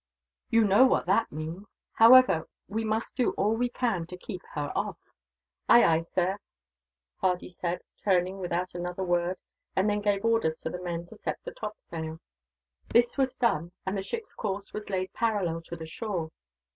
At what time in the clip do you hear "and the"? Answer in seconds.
13.85-14.01